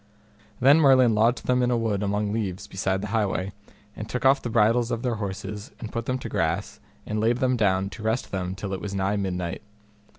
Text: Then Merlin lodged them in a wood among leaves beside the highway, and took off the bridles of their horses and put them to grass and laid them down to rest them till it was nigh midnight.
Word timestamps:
Then 0.59 0.79
Merlin 0.79 1.13
lodged 1.13 1.45
them 1.45 1.61
in 1.61 1.69
a 1.69 1.77
wood 1.77 2.01
among 2.01 2.33
leaves 2.33 2.65
beside 2.65 3.01
the 3.01 3.09
highway, 3.13 3.51
and 3.95 4.09
took 4.09 4.25
off 4.25 4.41
the 4.41 4.49
bridles 4.49 4.89
of 4.89 5.03
their 5.03 5.17
horses 5.21 5.69
and 5.79 5.91
put 5.91 6.07
them 6.07 6.17
to 6.17 6.27
grass 6.27 6.79
and 7.05 7.19
laid 7.21 7.37
them 7.37 7.55
down 7.55 7.87
to 7.91 8.01
rest 8.01 8.31
them 8.31 8.55
till 8.55 8.73
it 8.73 8.81
was 8.81 8.95
nigh 8.95 9.15
midnight. 9.17 9.61